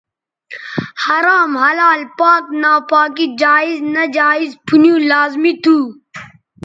حرام 1.03 1.51
حلال 1.63 2.01
پاک 2.19 2.43
ناپاکی 2.61 3.25
جائز 3.39 3.77
ناجائزپُھنیوں 3.93 4.99
لازمی 5.09 5.53
تھو 5.63 5.77